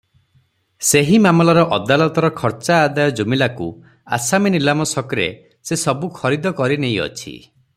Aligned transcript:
ସେହି 0.91 1.17
ମାମଲାର 1.25 1.65
ଅଦାଲତର 1.75 2.31
ଖର୍ଚ୍ଚା 2.39 2.77
ଆଦାୟ 2.85 3.13
ଜୁମିଲାକୁ 3.19 3.67
ଆସାମୀ 4.19 4.53
ନିଲାମ 4.57 4.89
ସକ୍ରେ 4.93 5.29
ସେ 5.71 5.79
ସବୁ 5.83 6.11
ଖରିଦ 6.21 6.55
କରିନେଇଅଛି। 6.63 7.37